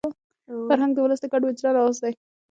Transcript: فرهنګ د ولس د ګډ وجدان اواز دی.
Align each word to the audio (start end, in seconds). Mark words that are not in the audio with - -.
فرهنګ 0.67 0.91
د 0.93 0.97
ولس 1.05 1.19
د 1.21 1.25
ګډ 1.33 1.41
وجدان 1.45 1.75
اواز 1.79 1.97
دی. 2.03 2.13